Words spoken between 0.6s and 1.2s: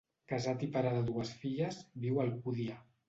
i pare de